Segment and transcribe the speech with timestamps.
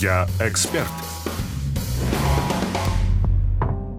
[0.00, 0.88] Я эксперт.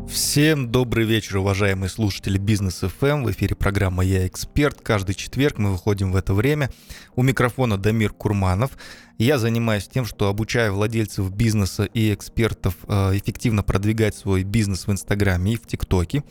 [0.09, 3.23] Всем добрый вечер, уважаемые слушатели Бизнес FM.
[3.23, 4.81] В эфире программа «Я эксперт».
[4.81, 6.71] Каждый четверг мы выходим в это время.
[7.15, 8.71] У микрофона Дамир Курманов.
[9.19, 14.91] Я занимаюсь тем, что обучаю владельцев бизнеса и экспертов э, эффективно продвигать свой бизнес в
[14.91, 16.23] Инстаграме и в ТикТоке.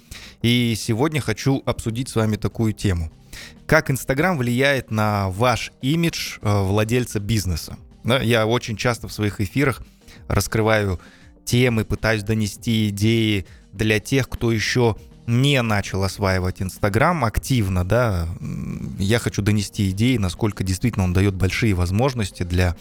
[0.42, 3.12] И сегодня хочу обсудить с вами такую тему.
[3.66, 7.78] Как Инстаграм влияет на ваш имидж э, владельца бизнеса?
[8.04, 9.82] Я очень часто в своих эфирах
[10.28, 11.00] раскрываю
[11.44, 18.26] темы, пытаюсь донести идеи для тех, кто еще не начал осваивать Инстаграм активно, да,
[18.98, 22.76] я хочу донести идеи, насколько действительно он дает большие возможности для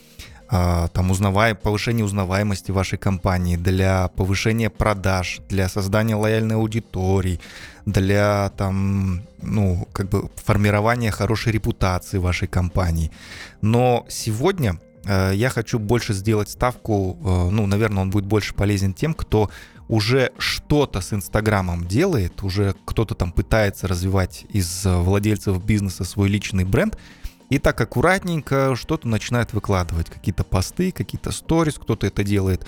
[0.51, 7.39] а, там узнавай, повышения узнаваемости вашей компании, для повышения продаж, для создания лояльной аудитории,
[7.85, 13.11] для там, ну, как бы формирования хорошей репутации вашей компании.
[13.61, 19.13] Но сегодня я хочу больше сделать ставку, э, ну, наверное, он будет больше полезен тем,
[19.13, 19.49] кто
[19.87, 26.29] уже что-то с Инстаграмом делает, уже кто-то там пытается развивать из э, владельцев бизнеса свой
[26.29, 26.97] личный бренд,
[27.49, 32.65] и так аккуратненько что-то начинает выкладывать, какие-то посты, какие-то сторис, кто-то это делает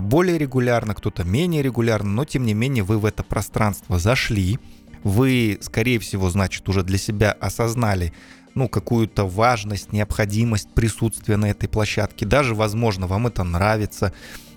[0.00, 4.58] более регулярно, кто-то менее регулярно, но тем не менее вы в это пространство зашли,
[5.06, 8.12] вы, скорее всего, значит, уже для себя осознали,
[8.56, 12.24] ну, какую-то важность, необходимость присутствия на этой площадке.
[12.24, 14.14] Даже, возможно, вам это нравится.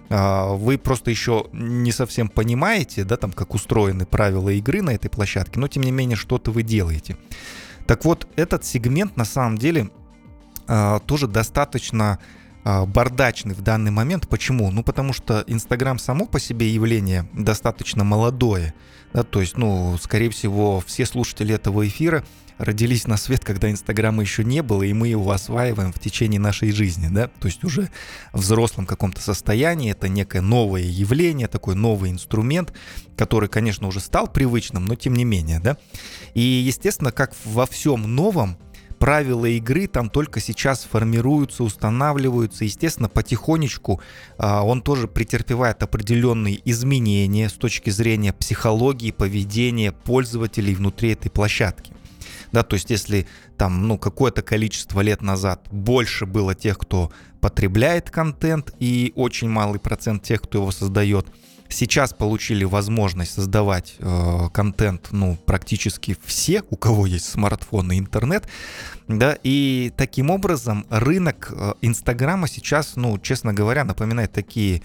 [0.10, 5.10] А, вы просто еще не совсем понимаете, да, там, как устроены правила игры на этой
[5.10, 7.18] площадке, но тем не менее что-то вы делаете.
[7.88, 9.90] Так вот, этот сегмент на самом деле
[10.68, 12.20] а, тоже достаточно
[12.88, 14.28] бардачный в данный момент.
[14.28, 14.72] Почему?
[14.72, 18.74] Ну, потому что Инстаграм само по себе явление достаточно молодое.
[19.14, 22.24] Да, то есть, ну, скорее всего, все слушатели этого эфира
[22.60, 26.72] родились на свет, когда Инстаграма еще не было, и мы его осваиваем в течение нашей
[26.72, 27.90] жизни, да, то есть уже
[28.34, 32.74] в взрослом каком-то состоянии, это некое новое явление, такой новый инструмент,
[33.18, 35.78] который, конечно, уже стал привычным, но тем не менее, да.
[36.34, 38.58] И, естественно, как во всем новом,
[39.00, 42.66] правила игры там только сейчас формируются, устанавливаются.
[42.66, 44.02] Естественно, потихонечку
[44.38, 51.94] а, он тоже претерпевает определенные изменения с точки зрения психологии, поведения пользователей внутри этой площадки
[52.52, 53.28] да, то есть если
[53.58, 57.12] там, ну, какое-то количество лет назад больше было тех, кто
[57.42, 61.28] потребляет контент, и очень малый процент тех, кто его создает,
[61.70, 68.48] сейчас получили возможность создавать э, контент, ну, практически все, у кого есть смартфон и интернет,
[69.08, 74.82] да, и таким образом рынок э, Инстаграма сейчас, ну, честно говоря, напоминает такие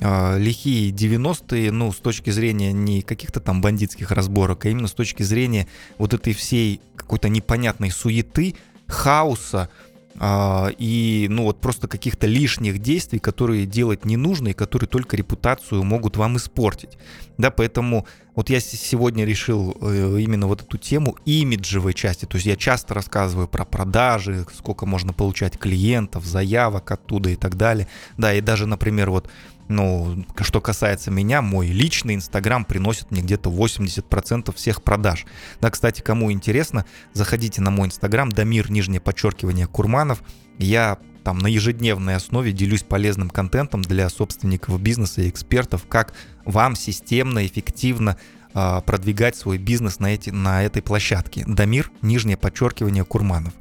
[0.00, 4.92] э, лихие 90-е, ну, с точки зрения не каких-то там бандитских разборок, а именно с
[4.92, 5.66] точки зрения
[5.98, 9.68] вот этой всей какой-то непонятной суеты, хаоса,
[10.14, 15.16] э, и, ну, вот просто каких-то лишних действий, которые делать не нужно и которые только
[15.16, 16.98] репутацию могут вам испортить.
[17.38, 22.46] Да, поэтому вот я сегодня решил э, именно вот эту тему имиджевой части, то есть
[22.46, 27.88] я часто рассказываю про продажи, сколько можно получать клиентов, заявок оттуда и так далее.
[28.18, 29.28] Да, и даже, например, вот
[29.68, 35.26] ну, что касается меня, мой личный Инстаграм приносит мне где-то 80% всех продаж.
[35.60, 40.22] Да, кстати, кому интересно, заходите на мой Инстаграм, Дамир, нижнее подчеркивание, Курманов.
[40.58, 46.76] Я там на ежедневной основе делюсь полезным контентом для собственников бизнеса и экспертов, как вам
[46.76, 48.16] системно, эффективно
[48.54, 51.44] э, продвигать свой бизнес на, эти, на этой площадке.
[51.46, 53.54] Дамир, нижнее подчеркивание, Курманов.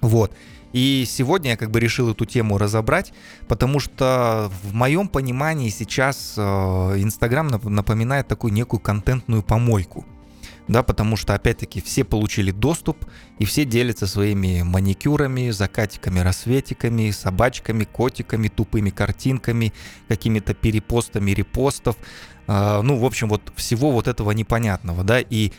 [0.00, 0.32] Вот.
[0.72, 3.12] И сегодня я как бы решил эту тему разобрать,
[3.48, 10.06] потому что в моем понимании сейчас э, Инстаграм напоминает такую некую контентную помойку.
[10.68, 13.06] Да, потому что, опять-таки, все получили доступ,
[13.38, 19.72] и все делятся своими маникюрами, закатиками, рассветиками, собачками, котиками, тупыми картинками,
[20.08, 21.96] какими-то перепостами, репостов.
[22.46, 25.52] Э, ну, в общем, вот всего вот этого непонятного, да, и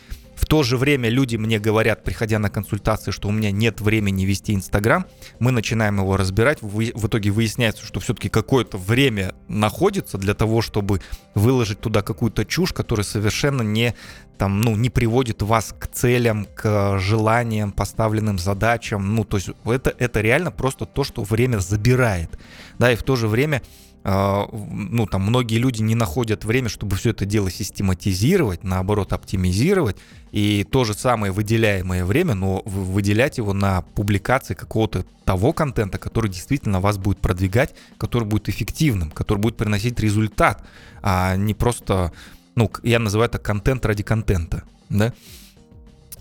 [0.50, 4.52] то же время люди мне говорят, приходя на консультации, что у меня нет времени вести
[4.52, 5.06] Инстаграм.
[5.38, 6.60] Мы начинаем его разбирать.
[6.60, 11.02] В итоге выясняется, что все-таки какое-то время находится для того, чтобы
[11.36, 13.94] выложить туда какую-то чушь, которая совершенно не
[14.38, 19.14] там, ну, не приводит вас к целям, к желаниям, поставленным задачам.
[19.14, 22.36] Ну, то есть это, это реально просто то, что время забирает.
[22.76, 23.62] Да, и в то же время
[24.02, 29.96] ну, там многие люди не находят время, чтобы все это дело систематизировать, наоборот, оптимизировать,
[30.32, 36.30] и то же самое выделяемое время, но выделять его на публикации какого-то того контента, который
[36.30, 40.64] действительно вас будет продвигать, который будет эффективным, который будет приносить результат,
[41.02, 42.12] а не просто,
[42.54, 45.12] ну, я называю это контент ради контента, да,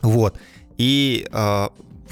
[0.01, 0.37] вот.
[0.77, 1.67] И э,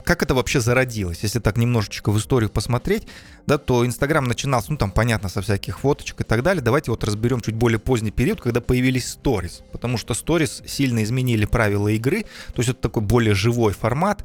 [0.08, 1.20] как это вообще зародилось?
[1.22, 3.08] Если так немножечко в историю посмотреть,
[3.46, 6.64] да, то Инстаграм начинался, ну там понятно, со всяких фоточек и так далее.
[6.64, 9.64] Давайте вот разберем чуть более поздний период, когда появились сторис.
[9.74, 12.24] Потому что сторис сильно изменили правила игры.
[12.54, 14.24] То есть это такой более живой формат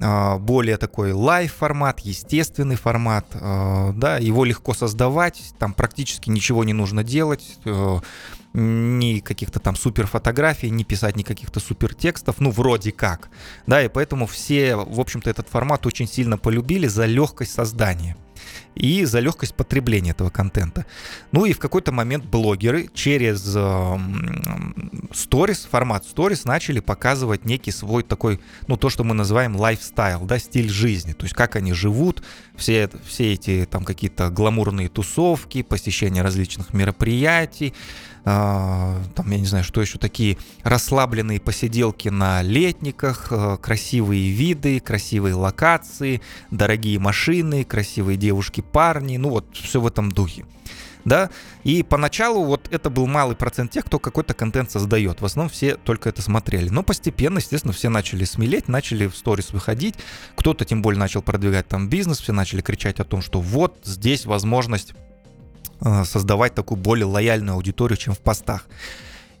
[0.00, 6.62] а, более такой live формат, естественный формат, а, да, его легко создавать, там практически ничего
[6.62, 7.98] не нужно делать, э,
[8.58, 13.28] ни каких-то там супер фотографий, не писать ни каких-то супер текстов, ну, вроде как,
[13.66, 18.16] да, и поэтому все, в общем-то, этот формат очень сильно полюбили за легкость создания
[18.74, 20.86] и за легкость потребления этого контента.
[21.32, 23.40] Ну и в какой-то момент блогеры через
[25.12, 30.20] сторис, э, формат сторис начали показывать некий свой такой, ну то, что мы называем лайфстайл,
[30.24, 32.22] да, стиль жизни, то есть как они живут,
[32.56, 37.74] все, все эти там какие-то гламурные тусовки, посещение различных мероприятий,
[38.28, 45.34] там, я не знаю, что еще, такие расслабленные посиделки на летниках, э, красивые виды, красивые
[45.34, 46.20] локации,
[46.50, 50.44] дорогие машины, красивые девушки, парни, ну вот все в этом духе.
[51.04, 51.30] Да,
[51.64, 55.22] и поначалу вот это был малый процент тех, кто какой-то контент создает.
[55.22, 56.68] В основном все только это смотрели.
[56.68, 59.94] Но постепенно, естественно, все начали смелеть, начали в сторис выходить.
[60.34, 64.26] Кто-то тем более начал продвигать там бизнес, все начали кричать о том, что вот здесь
[64.26, 64.92] возможность
[65.80, 68.66] создавать такую более лояльную аудиторию, чем в постах.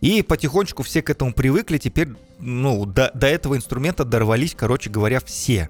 [0.00, 5.20] И потихонечку все к этому привыкли, теперь ну, до, до этого инструмента дорвались, короче говоря,
[5.20, 5.68] все.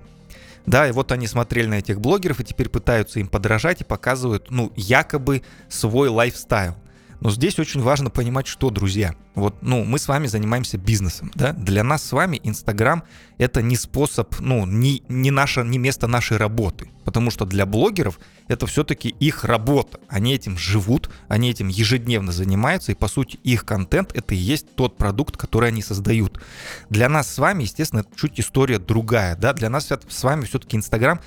[0.67, 4.51] Да, и вот они смотрели на этих блогеров и теперь пытаются им подражать и показывают,
[4.51, 6.75] ну, якобы свой лайфстайл.
[7.21, 11.53] Но здесь очень важно понимать, что, друзья, вот, ну, мы с вами занимаемся бизнесом, да,
[11.53, 13.03] для нас с вами Инстаграм
[13.39, 18.21] это не способ, ну, не, не, наше, не место нашей работы, потому что для блогеров
[18.47, 23.65] это все-таки их работа, они этим живут, они этим ежедневно занимаются, и, по сути, их
[23.65, 26.41] контент это и есть тот продукт, который они создают.
[26.89, 31.21] Для нас с вами, естественно, чуть история другая, да, для нас с вами все-таки Инстаграм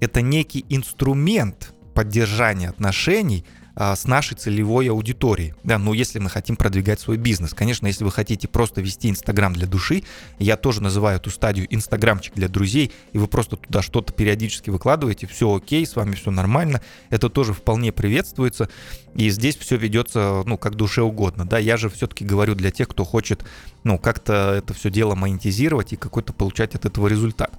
[0.00, 3.44] это некий инструмент поддержания отношений,
[3.78, 5.54] с нашей целевой аудиторией.
[5.62, 7.54] Да, ну если мы хотим продвигать свой бизнес.
[7.54, 10.02] Конечно, если вы хотите просто вести Инстаграм для души,
[10.40, 15.28] я тоже называю эту стадию Инстаграмчик для друзей, и вы просто туда что-то периодически выкладываете,
[15.28, 18.68] все окей, с вами все нормально, это тоже вполне приветствуется,
[19.14, 22.88] и здесь все ведется, ну, как душе угодно, да, я же все-таки говорю для тех,
[22.88, 23.44] кто хочет,
[23.84, 27.52] ну, как-то это все дело монетизировать и какой-то получать от этого результат.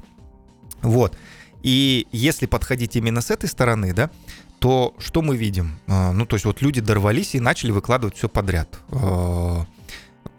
[0.82, 1.18] Вот.
[1.62, 4.10] И если подходить именно с этой стороны, да,
[4.60, 5.80] то что мы видим?
[5.88, 9.66] А, ну, то есть вот люди дорвались и начали выкладывать все подряд а,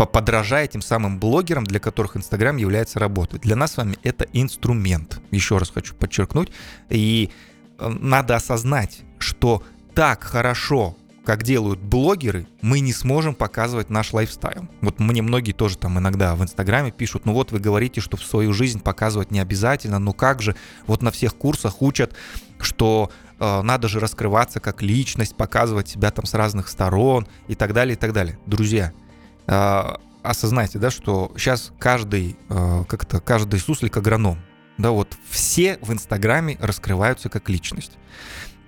[0.06, 3.38] подражая тем самым блогерам, для которых Инстаграм является работой.
[3.40, 6.50] Для нас с вами это инструмент, еще раз хочу подчеркнуть.
[6.88, 7.30] И
[7.78, 9.62] э, надо осознать, что
[9.94, 14.68] так хорошо, как делают блогеры, мы не сможем показывать наш лайфстайл.
[14.80, 18.24] Вот мне многие тоже там иногда в Инстаграме пишут, ну вот вы говорите, что в
[18.24, 20.56] свою жизнь показывать не обязательно, ну как же,
[20.86, 22.14] вот на всех курсах учат,
[22.58, 27.72] что Э, надо же раскрываться как личность, показывать себя там с разных сторон и так
[27.72, 28.38] далее, и так далее.
[28.46, 28.92] Друзья,
[29.46, 29.82] э,
[30.22, 34.38] осознайте, да, что сейчас каждый, э, как-то каждый суслик агроном,
[34.76, 37.92] да, вот все в Инстаграме раскрываются как личность.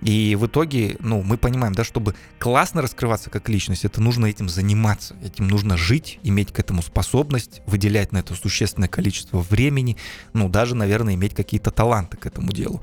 [0.03, 4.49] И в итоге, ну, мы понимаем, да, чтобы классно раскрываться как личность, это нужно этим
[4.49, 9.95] заниматься, этим нужно жить, иметь к этому способность, выделять на это существенное количество времени,
[10.33, 12.81] ну, даже, наверное, иметь какие-то таланты к этому делу.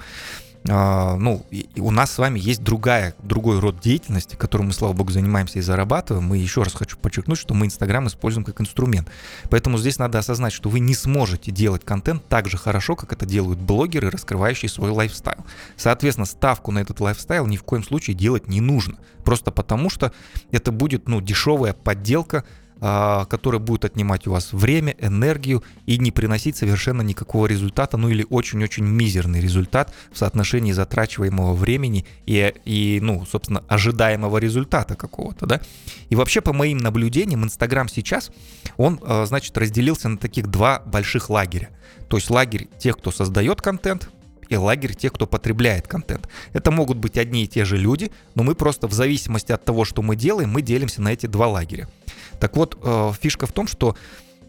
[0.69, 1.47] А, ну,
[1.77, 5.63] у нас с вами есть другая, другой род деятельности, которым мы, слава богу, занимаемся и
[5.63, 6.27] зарабатываем.
[6.27, 9.09] Мы еще раз хочу подчеркнуть, что мы Инстаграм используем как инструмент.
[9.49, 13.25] Поэтому здесь надо осознать, что вы не сможете делать контент так же хорошо, как это
[13.25, 15.45] делают блогеры, раскрывающие свой lifestyle.
[15.77, 18.99] Соответственно, ставку на этот lifestyle ни в коем случае делать не нужно.
[19.25, 20.13] Просто потому, что
[20.51, 22.45] это будет ну, дешевая подделка
[22.81, 28.27] который будет отнимать у вас время, энергию и не приносить совершенно никакого результата, ну или
[28.31, 35.61] очень-очень мизерный результат в соотношении затрачиваемого времени и, и ну, собственно, ожидаемого результата какого-то, да.
[36.09, 38.31] И вообще, по моим наблюдениям, Инстаграм сейчас,
[38.77, 41.71] он, а, значит, разделился на таких два больших лагеря.
[42.09, 44.11] То есть лагерь тех, кто создает контент,
[44.51, 46.29] и лагерь тех, кто потребляет контент.
[46.53, 49.85] Это могут быть одни и те же люди, но мы просто в зависимости от того,
[49.85, 51.89] что мы делаем, мы делимся на эти два лагеря.
[52.41, 53.97] Так вот, э, фишка в том, что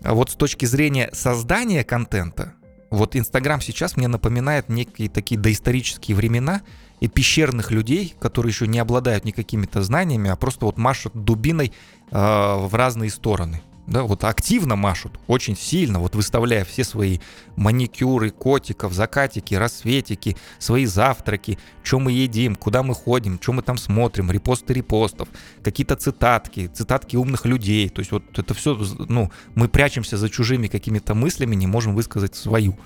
[0.03, 2.53] э, вот с точки зрения создания контента,
[2.89, 6.61] вот Инстаграм сейчас мне напоминает некие такие доисторические времена
[6.99, 11.71] и пещерных людей, которые еще не обладают никакими-то знаниями, а просто вот машут дубиной
[12.11, 17.19] э, в разные стороны да, вот активно машут, очень сильно, вот выставляя все свои
[17.57, 23.77] маникюры, котиков, закатики, рассветики, свои завтраки, что мы едим, куда мы ходим, что мы там
[23.77, 25.27] смотрим, репосты репостов,
[25.61, 28.75] какие-то цитатки, цитатки умных людей, то есть вот это все,
[29.09, 32.79] ну, мы прячемся за чужими какими-то мыслями, не можем высказать свою.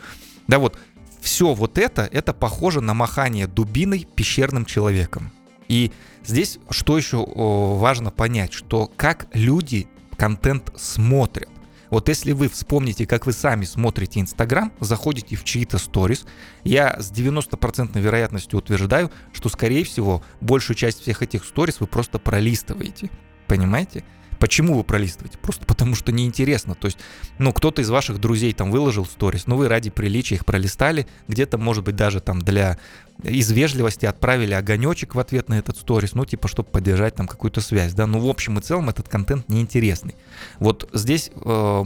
[0.47, 0.77] Да, вот
[1.21, 5.31] все вот это, это похоже на махание дубиной пещерным человеком.
[5.67, 5.91] И
[6.23, 11.49] здесь что еще важно понять, что как люди контент смотрят.
[11.89, 16.25] Вот если вы вспомните, как вы сами смотрите Инстаграм, заходите в чьи-то сторис,
[16.63, 22.19] я с 90% вероятностью утверждаю, что, скорее всего, большую часть всех этих сторис вы просто
[22.19, 23.09] пролистываете.
[23.47, 24.03] Понимаете?
[24.39, 25.37] Почему вы пролистываете?
[25.37, 26.75] Просто потому что неинтересно.
[26.75, 26.97] То есть,
[27.37, 31.57] ну, кто-то из ваших друзей там выложил сторис, ну, вы ради приличия их пролистали, где-то,
[31.57, 32.77] может быть, даже там для
[33.23, 37.61] из вежливости отправили огонечек в ответ на этот сторис, ну, типа, чтобы поддержать там какую-то
[37.61, 40.15] связь, да, ну, в общем и целом этот контент неинтересный.
[40.59, 41.83] Вот здесь э,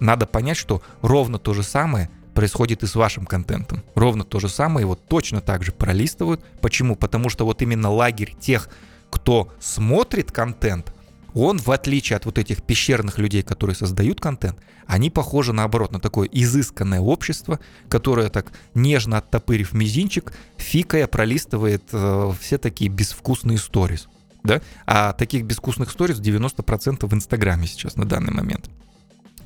[0.00, 3.82] надо понять, что ровно то же самое происходит и с вашим контентом.
[3.94, 6.44] Ровно то же самое его точно так же пролистывают.
[6.60, 6.94] Почему?
[6.94, 8.68] Потому что вот именно лагерь тех,
[9.10, 10.92] кто смотрит контент,
[11.36, 16.00] он, в отличие от вот этих пещерных людей, которые создают контент, они похожи, наоборот, на
[16.00, 24.08] такое изысканное общество, которое так нежно оттопырив мизинчик, фикая пролистывает э, все такие безвкусные сторис.
[24.44, 24.62] Да?
[24.86, 28.70] А таких безвкусных сторис 90% в Инстаграме сейчас на данный момент.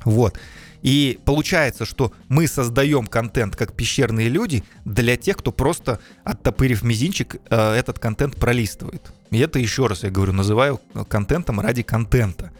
[0.05, 0.39] Вот.
[0.81, 7.35] И получается, что мы создаем контент как пещерные люди для тех, кто просто, оттопырив мизинчик,
[7.49, 9.11] э, этот контент пролистывает.
[9.29, 12.51] И это еще раз, я говорю, называю контентом ради контента.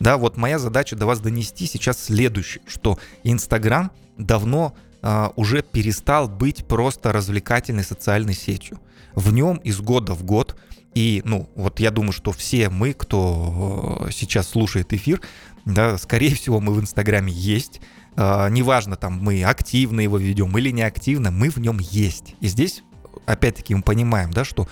[0.00, 6.28] Да, вот моя задача до вас донести сейчас следующее, что Инстаграм давно э, уже перестал
[6.28, 8.80] быть просто развлекательной социальной сетью.
[9.14, 10.56] В нем из года в год
[10.94, 15.20] и, ну, вот я думаю, что все мы, кто э, сейчас слушает эфир,
[15.64, 17.80] да, скорее всего, мы в Инстаграме есть.
[18.16, 22.34] Э, неважно, там, мы активно его ведем или неактивно, мы в нем есть.
[22.40, 22.82] И здесь,
[23.26, 24.68] опять-таки, мы понимаем, да, что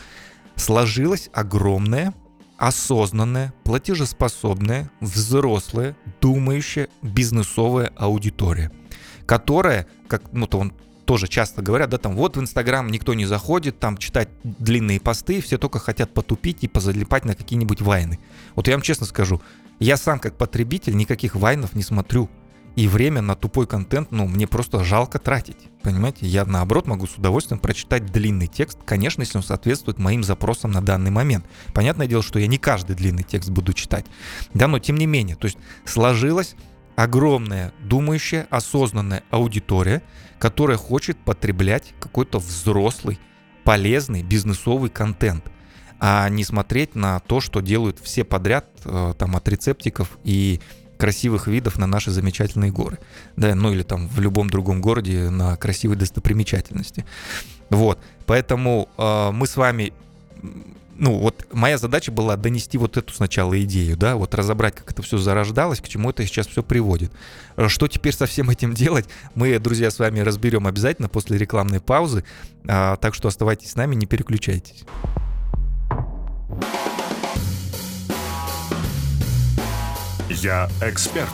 [0.56, 2.14] сложилась огромная,
[2.56, 8.72] осознанная, платежеспособная, взрослая, думающая бизнесовая аудитория,
[9.26, 10.72] которая, как ну, то он
[11.06, 15.40] тоже часто говорят, да, там вот в Инстаграм никто не заходит, там читать длинные посты,
[15.40, 18.18] все только хотят потупить и позалипать на какие-нибудь вайны.
[18.54, 19.40] Вот я вам честно скажу,
[19.78, 22.28] я сам как потребитель никаких вайнов не смотрю.
[22.74, 25.56] И время на тупой контент, ну, мне просто жалко тратить.
[25.80, 30.72] Понимаете, я наоборот могу с удовольствием прочитать длинный текст, конечно, если он соответствует моим запросам
[30.72, 31.46] на данный момент.
[31.72, 34.04] Понятное дело, что я не каждый длинный текст буду читать.
[34.52, 36.54] Да, но тем не менее, то есть сложилась
[36.96, 40.02] огромная, думающая, осознанная аудитория,
[40.38, 43.20] которая хочет потреблять какой-то взрослый,
[43.64, 45.44] полезный бизнесовый контент,
[46.00, 50.60] а не смотреть на то, что делают все подряд, э, там, от рецептиков и
[50.96, 52.98] красивых видов на наши замечательные горы.
[53.36, 57.04] Да, ну или там в любом другом городе на красивые достопримечательности.
[57.68, 59.92] Вот, поэтому э, мы с вами
[60.98, 65.02] ну, вот моя задача была донести вот эту сначала идею, да, вот разобрать, как это
[65.02, 67.12] все зарождалось, к чему это сейчас все приводит.
[67.68, 72.24] Что теперь со всем этим делать, мы, друзья, с вами разберем обязательно после рекламной паузы,
[72.68, 74.84] а, так что оставайтесь с нами, не переключайтесь.
[80.28, 81.30] Я эксперт.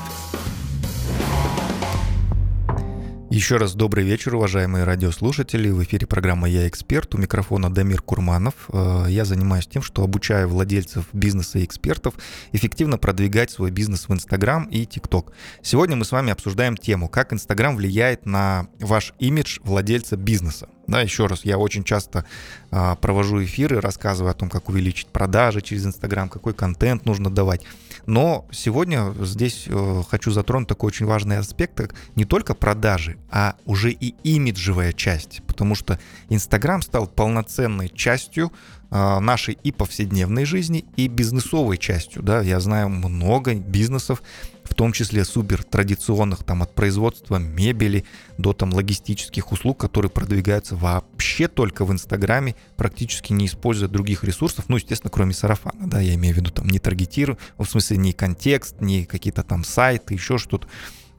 [3.32, 5.70] Еще раз добрый вечер, уважаемые радиослушатели.
[5.70, 7.14] В эфире программа «Я эксперт».
[7.14, 8.52] У микрофона Дамир Курманов.
[8.70, 12.12] Э, я занимаюсь тем, что обучаю владельцев бизнеса и экспертов
[12.52, 15.32] эффективно продвигать свой бизнес в Инстаграм и ТикТок.
[15.62, 20.68] Сегодня мы с вами обсуждаем тему, как Инстаграм влияет на ваш имидж владельца бизнеса.
[20.86, 22.26] Да, еще раз, я очень часто
[22.70, 27.62] а, провожу эфиры, рассказываю о том, как увеличить продажи через Инстаграм, какой контент нужно давать.
[28.06, 33.90] Но сегодня здесь э, хочу затронуть такой очень важный аспект, не только продажи, а уже
[33.90, 35.98] и имиджевая часть, потому что
[36.30, 38.50] Инстаграм стал полноценной частью
[38.90, 42.22] э, нашей и повседневной жизни, и бизнесовой частью.
[42.22, 42.40] Да?
[42.40, 44.22] Я знаю много бизнесов,
[44.64, 48.04] в том числе супер традиционных там от производства мебели
[48.38, 54.64] до там логистических услуг, которые продвигаются вообще только в Инстаграме, практически не используя других ресурсов,
[54.68, 58.14] ну, естественно, кроме сарафана, да, я имею в виду там не таргетирую, в смысле не
[58.14, 60.66] контекст, не какие-то там сайты, еще что-то.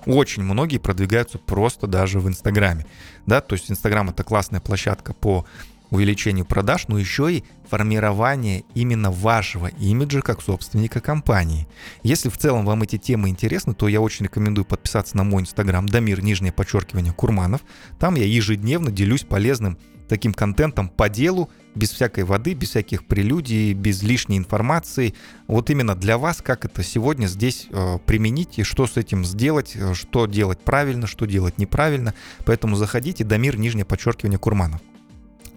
[0.06, 2.86] Очень многие продвигаются просто даже в Инстаграме,
[3.26, 5.46] да, то есть Инстаграм это классная площадка по
[5.94, 11.68] увеличению продаж, но еще и формирование именно вашего имиджа как собственника компании.
[12.02, 15.88] Если в целом вам эти темы интересны, то я очень рекомендую подписаться на мой инстаграм
[15.88, 17.62] Дамир, нижнее подчеркивание, Курманов.
[18.00, 19.78] Там я ежедневно делюсь полезным
[20.10, 25.14] таким контентом по делу, без всякой воды, без всяких прелюдий, без лишней информации.
[25.48, 29.74] Вот именно для вас, как это сегодня здесь э, применить и что с этим сделать,
[29.76, 32.14] э, что делать правильно, что делать неправильно.
[32.46, 34.82] Поэтому заходите, Дамир, нижнее подчеркивание, Курманов.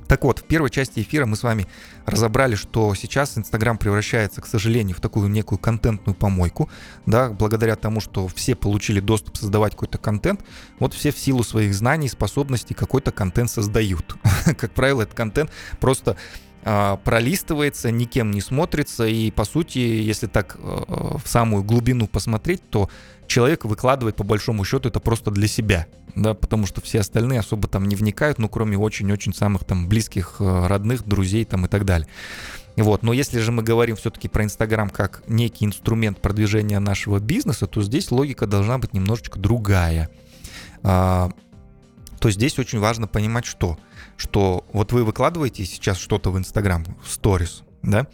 [0.08, 1.66] Так вот, в первой части эфира мы с вами
[2.04, 6.68] разобрали, что сейчас Инстаграм превращается, к сожалению, в такую некую контентную помойку,
[7.06, 10.40] да, благодаря тому, что все получили доступ создавать какой-то контент,
[10.78, 14.16] вот все в силу своих знаний, способностей какой-то контент создают.
[14.56, 16.16] Как правило, этот контент просто
[16.68, 22.60] а, пролистывается, никем не смотрится, и по сути, если так э, в самую глубину посмотреть,
[22.70, 22.90] то
[23.28, 25.86] человек выкладывает по большому счету это просто для себя,
[26.16, 30.36] да, потому что все остальные особо там не вникают, ну, кроме очень-очень самых там близких,
[30.40, 32.08] э, родных, друзей там и так далее.
[32.76, 33.02] Вот.
[33.02, 37.82] Но если же мы говорим все-таки про Инстаграм как некий инструмент продвижения нашего бизнеса, то
[37.82, 40.10] здесь логика должна быть немножечко другая.
[40.82, 41.30] А,
[42.18, 43.78] то здесь очень важно понимать, что
[44.16, 48.06] что вот вы выкладываете сейчас что-то в Инстаграм, в сторис, да,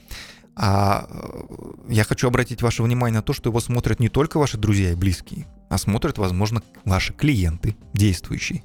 [0.54, 4.58] а э, я хочу обратить ваше внимание на то, что его смотрят не только ваши
[4.58, 8.62] друзья и близкие, а смотрят, возможно, ваши клиенты действующие,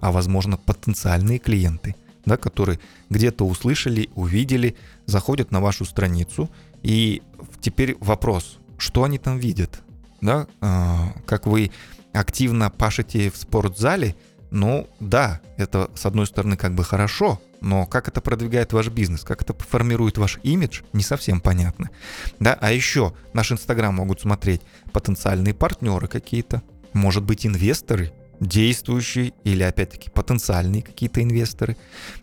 [0.00, 2.78] а возможно, потенциальные клиенты, да, которые
[3.10, 4.76] где-то услышали, увидели,
[5.06, 6.50] заходят на вашу страницу,
[6.82, 7.22] и
[7.60, 9.82] теперь вопрос, что они там видят,
[10.20, 11.72] да, а, как вы
[12.12, 14.14] активно пашете в спортзале,
[14.50, 19.22] ну да, это с одной стороны как бы хорошо, но как это продвигает ваш бизнес,
[19.22, 21.90] как это формирует ваш имидж, не совсем понятно.
[22.38, 24.60] Да, а еще наш Инстаграм могут смотреть
[24.92, 31.76] потенциальные партнеры какие-то, может быть инвесторы, действующие или опять-таки потенциальные какие-то инвесторы.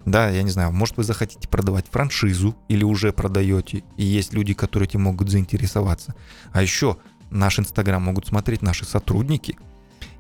[0.06, 4.54] Да, я не знаю, может вы захотите продавать франшизу или уже продаете, и есть люди,
[4.54, 6.16] которые этим могут заинтересоваться.
[6.52, 6.98] А еще
[7.30, 9.58] наш Инстаграм могут смотреть наши сотрудники–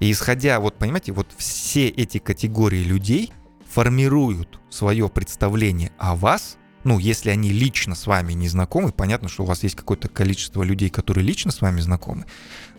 [0.01, 3.31] и исходя, вот понимаете, вот все эти категории людей
[3.69, 9.43] формируют свое представление о вас, ну, если они лично с вами не знакомы, понятно, что
[9.43, 12.25] у вас есть какое-то количество людей, которые лично с вами знакомы,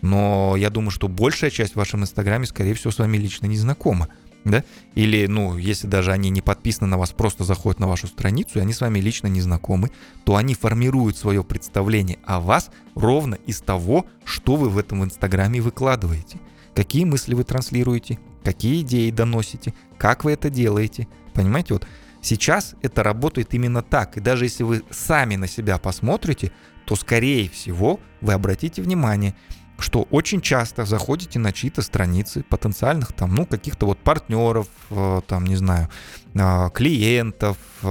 [0.01, 3.57] но я думаю, что большая часть в вашем инстаграме, скорее всего, с вами лично не
[3.57, 4.09] знакома.
[4.45, 4.65] Да?
[4.97, 8.63] Или, ну, если даже они не подписаны на вас, просто заходят на вашу страницу, и
[8.63, 9.93] они с вами лично не знакомы,
[10.25, 15.61] то они формируют свое представление о вас ровно из того, что вы в этом инстаграме
[15.61, 16.41] выкладываете
[16.75, 21.09] какие мысли вы транслируете, какие идеи доносите, как вы это делаете.
[21.35, 21.87] Понимаете, вот
[22.21, 24.17] сейчас это работает именно так.
[24.17, 26.53] И даже если вы сами на себя посмотрите,
[26.85, 29.35] то, скорее всего, вы обратите внимание,
[29.83, 35.45] что очень часто заходите на чьи-то страницы потенциальных там, ну, каких-то вот партнеров, э, там,
[35.45, 35.89] не знаю,
[36.35, 37.87] а, клиентов, э,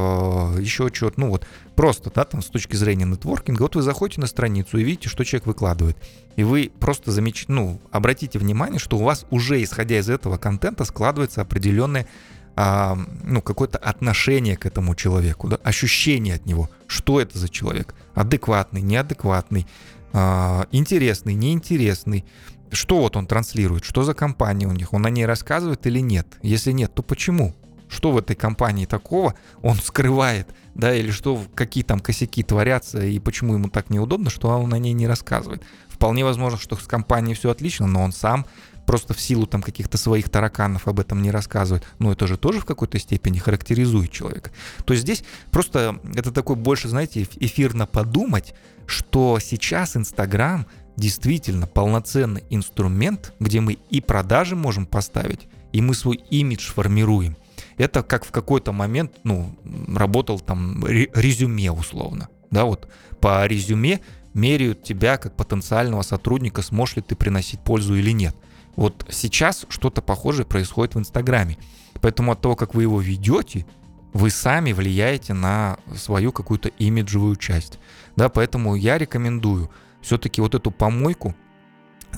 [0.60, 4.28] еще чего-то, ну, вот просто, да, там, с точки зрения нетворкинга, вот вы заходите на
[4.28, 5.98] страницу и видите, что человек выкладывает.
[6.36, 7.46] И вы просто замеч...
[7.48, 12.08] ну, обратите внимание, что у вас уже, исходя из этого контента, складывается определенное
[12.56, 17.96] а, ну, какое-то отношение к этому человеку, да, ощущение от него, что это за человек,
[18.14, 19.68] адекватный, неадекватный,
[20.14, 22.26] интересный, неинтересный,
[22.72, 26.28] что вот он транслирует, что за компания у них, он о ней рассказывает или нет,
[26.42, 27.54] если нет, то почему,
[27.90, 33.20] что в этой компании такого он скрывает, да, или что, какие там косяки творятся, и
[33.20, 35.64] почему ему так неудобно, что он о ней не рассказывает.
[35.90, 38.46] Вполне возможно, что с компанией все отлично, но он сам
[38.92, 41.86] просто в силу там каких-то своих тараканов об этом не рассказывает.
[41.98, 44.52] Но это же тоже в какой-то степени характеризует человека.
[44.84, 48.54] То есть здесь просто это такой больше, знаете, эфирно подумать,
[48.88, 50.66] что сейчас Инстаграм
[50.98, 57.38] действительно полноценный инструмент, где мы и продажи можем поставить, и мы свой имидж формируем.
[57.78, 59.56] Это как в какой-то момент, ну,
[59.96, 62.28] работал там резюме условно.
[62.50, 62.90] Да, вот
[63.22, 64.02] по резюме
[64.34, 68.36] меряют тебя как потенциального сотрудника, сможешь ли ты приносить пользу или нет.
[68.76, 71.58] Вот сейчас что-то похожее происходит в Инстаграме.
[72.00, 73.66] Поэтому от того, как вы его ведете,
[74.14, 77.80] вы сами влияете на свою какую-то имиджевую часть.
[78.16, 79.70] Да, поэтому я рекомендую
[80.02, 81.36] все-таки вот эту помойку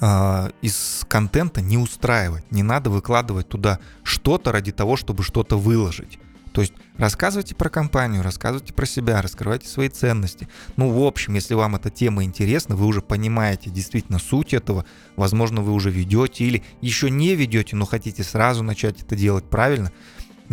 [0.02, 2.52] э, из контента не устраивать.
[2.52, 6.20] Не надо выкладывать туда что-то ради того, чтобы что-то выложить.
[6.54, 10.48] То есть рассказывайте про компанию, рассказывайте про себя, раскрывайте свои ценности.
[10.76, 14.86] Ну, в общем, если вам эта тема интересна, вы уже понимаете действительно суть этого,
[15.16, 19.92] возможно, вы уже ведете или еще не ведете, но хотите сразу начать это делать правильно,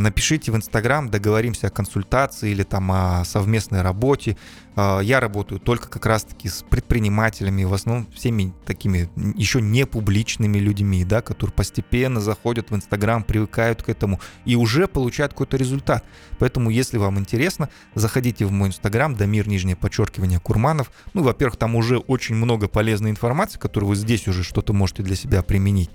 [0.01, 4.39] Напишите в Инстаграм, договоримся о консультации или там о совместной работе.
[4.75, 10.57] А, я работаю только как раз-таки с предпринимателями, в основном всеми такими еще не публичными
[10.57, 16.03] людьми, да, которые постепенно заходят в Инстаграм, привыкают к этому и уже получают какой-то результат.
[16.39, 20.91] Поэтому, если вам интересно, заходите в мой Инстаграм, Дамир, нижнее подчеркивание, Курманов.
[21.13, 25.15] Ну, во-первых, там уже очень много полезной информации, которую вы здесь уже что-то можете для
[25.15, 25.91] себя применить.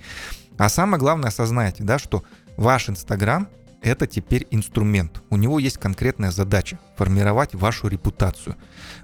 [0.60, 2.24] А самое главное, осознайте, да, что
[2.56, 3.50] ваш Инстаграм—
[3.86, 5.22] это теперь инструмент.
[5.30, 8.56] У него есть конкретная задача– формировать вашу репутацию.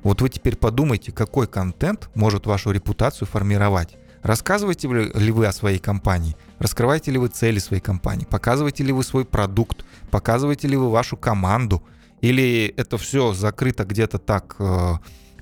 [0.02, 3.96] Вот вы теперь подумайте, какой контент может вашу репутацию формировать.
[4.24, 6.36] Рассказываете ли вы о своей компании?
[6.58, 8.26] Раскрываете ли вы цели своей компании?
[8.26, 9.86] Показываете ли вы свой продукт?
[10.10, 11.84] Показываете ли вы вашу команду?
[12.22, 14.96] Или это все закрыто где-то так э,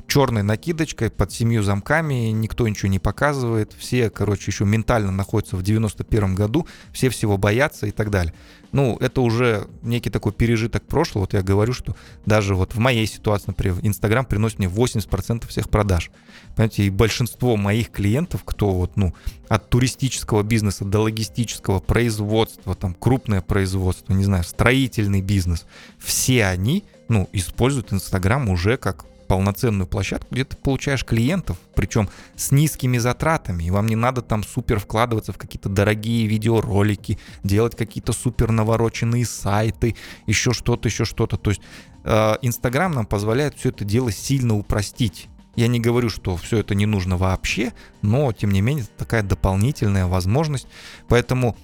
[0.09, 5.63] черной накидочкой под семью замками, никто ничего не показывает, все, короче, еще ментально находятся в
[5.63, 8.33] 91 году, все всего боятся и так далее.
[8.71, 11.23] Ну, это уже некий такой пережиток прошлого.
[11.23, 11.95] Вот я говорю, что
[12.25, 16.11] даже вот в моей ситуации, например, Инстаграм приносит мне 80% всех продаж.
[16.55, 19.15] Понимаете, и большинство моих клиентов, кто вот, ну,
[19.47, 25.65] от туристического бизнеса до логистического производства, там, крупное производство, не знаю, строительный бизнес,
[25.97, 32.51] все они, ну, используют Инстаграм уже как полноценную площадку, где ты получаешь клиентов, причем с
[32.51, 38.11] низкими затратами, и вам не надо там супер вкладываться в какие-то дорогие видеоролики, делать какие-то
[38.11, 41.37] супер навороченные сайты, еще что-то, еще что-то.
[41.37, 41.61] То есть
[42.03, 45.29] э, Инстаграм нам позволяет все это дело сильно упростить.
[45.55, 49.21] Я не говорю, что все это не нужно вообще, но тем не менее это такая
[49.21, 50.67] дополнительная возможность.
[51.07, 51.55] Поэтому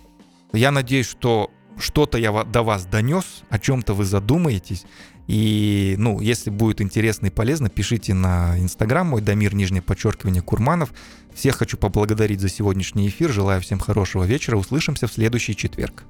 [0.53, 4.85] я надеюсь, что что-то я до вас донес, о чем-то вы задумаетесь.
[5.27, 10.93] И, ну, если будет интересно и полезно, пишите на Инстаграм мой Дамир, нижнее подчеркивание, Курманов.
[11.33, 13.31] Всех хочу поблагодарить за сегодняшний эфир.
[13.31, 14.57] Желаю всем хорошего вечера.
[14.57, 16.03] Услышимся в следующий четверг.